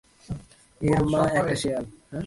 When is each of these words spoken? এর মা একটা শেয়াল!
এর 0.81 0.99
মা 1.11 1.21
একটা 1.39 1.55
শেয়াল! 1.61 1.83